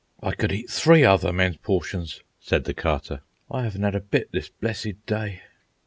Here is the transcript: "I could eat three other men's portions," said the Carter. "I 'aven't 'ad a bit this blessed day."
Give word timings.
"I 0.19 0.31
could 0.31 0.51
eat 0.51 0.67
three 0.67 1.03
other 1.03 1.31
men's 1.31 1.57
portions," 1.57 2.23
said 2.39 2.63
the 2.63 2.73
Carter. 2.73 3.21
"I 3.51 3.67
'aven't 3.67 3.85
'ad 3.85 3.93
a 3.93 3.99
bit 4.01 4.31
this 4.31 4.49
blessed 4.49 5.05
day." 5.05 5.41